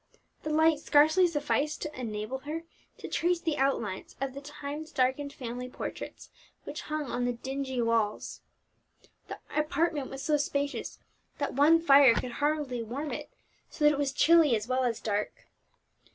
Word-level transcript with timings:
The 0.41 0.49
light 0.49 0.79
scarcely 0.79 1.27
sufficed 1.27 1.83
to 1.83 1.93
enable 1.95 2.39
her 2.39 2.63
to 2.97 3.07
trace 3.07 3.39
the 3.39 3.59
outlines 3.59 4.15
of 4.19 4.33
the 4.33 4.41
time 4.41 4.83
darkened 4.85 5.31
family 5.31 5.69
portraits 5.69 6.31
which 6.63 6.81
hung 6.89 7.05
on 7.11 7.25
the 7.25 7.33
dingy 7.33 7.83
walls. 7.83 8.41
The 9.27 9.37
apartment 9.55 10.09
was 10.09 10.23
so 10.23 10.37
spacious 10.37 10.97
that 11.37 11.53
one 11.53 11.79
fire 11.79 12.15
could 12.15 12.31
hardly 12.41 12.81
warm 12.81 13.11
it, 13.11 13.29
so 13.69 13.85
that 13.85 13.91
it 13.93 13.99
was 13.99 14.11
chilly 14.11 14.55
as 14.55 14.67
well 14.67 14.85
as 14.85 14.99
dark. 14.99 15.45